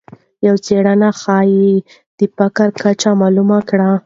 [0.45, 1.71] یوه څېړنه ښایي
[2.17, 3.91] د فقر کچه معلومه کړي.